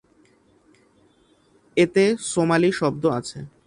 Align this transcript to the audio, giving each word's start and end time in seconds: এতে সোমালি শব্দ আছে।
এতে 1.77 2.03
সোমালি 2.23 2.69
শব্দ 2.71 3.03
আছে। 3.19 3.39